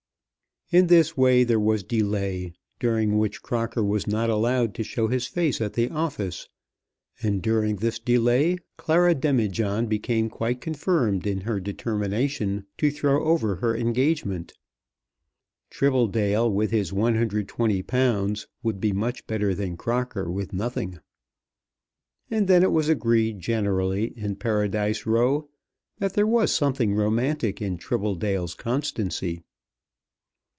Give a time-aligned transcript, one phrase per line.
[0.73, 5.27] In this way there was delay, during which Crocker was not allowed to show his
[5.27, 6.47] face at the office,
[7.21, 13.55] and during this delay Clara Demijohn became quite confirmed in her determination to throw over
[13.55, 14.53] her engagement.
[15.69, 20.99] Tribbledale with his £120 would be much better than Crocker with nothing.
[22.29, 25.49] And then it was agreed generally in Paradise Row
[25.99, 29.43] that there was something romantic in Tribbledale's constancy.